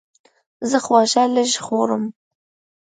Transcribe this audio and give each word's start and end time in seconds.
زه 0.69 0.77
خواږه 0.85 1.23
لږ 1.35 1.51
خورم. 1.65 2.03